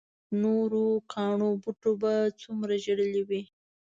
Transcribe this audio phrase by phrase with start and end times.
[0.43, 3.41] نورو کاڼو بوټو به څومره ژړلي وي.